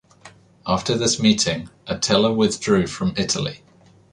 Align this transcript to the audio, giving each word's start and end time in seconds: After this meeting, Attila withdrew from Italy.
After 0.65 0.97
this 0.97 1.21
meeting, 1.21 1.69
Attila 1.85 2.33
withdrew 2.33 2.87
from 2.87 3.13
Italy. 3.17 3.63